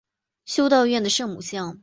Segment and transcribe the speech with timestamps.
[0.45, 1.77] 修道院的圣母像。